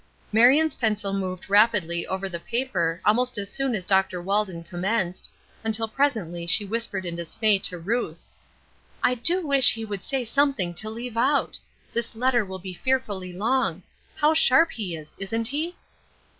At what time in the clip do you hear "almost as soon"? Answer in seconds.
3.05-3.75